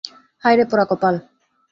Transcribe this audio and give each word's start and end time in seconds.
হায়রে 0.43 0.65
পোড়া 0.69 0.85
কপাল। 0.89 1.15